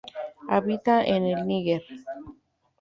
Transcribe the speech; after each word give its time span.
Habita 0.47 1.03
en 1.05 1.27
el 1.27 1.45
Níger. 1.45 1.83